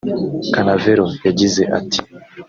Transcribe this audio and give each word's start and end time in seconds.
Canavero 0.53 1.05
yagize 1.25 1.61
ati 1.77 1.99